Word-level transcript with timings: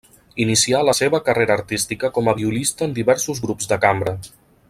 Inicià 0.43 0.79
la 0.87 0.95
seva 0.99 1.19
carrera 1.27 1.57
artística 1.59 2.11
com 2.17 2.31
a 2.31 2.35
violista 2.41 2.87
en 2.89 2.97
diversos 2.97 3.45
grups 3.45 3.73
de 3.75 3.79
cambra. 3.87 4.19